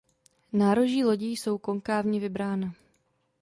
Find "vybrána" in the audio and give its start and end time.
2.19-2.73